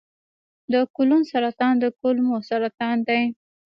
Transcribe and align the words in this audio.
د 0.73 0.75
کولون 0.95 1.21
سرطان 1.31 1.73
د 1.79 1.85
کولمو 1.99 2.35
سرطان 2.49 2.97
دی. 3.07 3.21